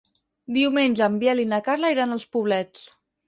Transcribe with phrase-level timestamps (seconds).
[0.55, 2.89] Diumenge en Biel i na Carla iran als Poblets.